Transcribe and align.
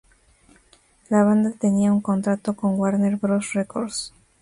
La 1.09 1.23
banda 1.23 1.51
tenía 1.51 1.93
un 1.93 2.01
contrato 2.01 2.55
con 2.55 2.73
Warner 2.79 3.17
Bros 3.17 3.53
Records. 3.53 4.11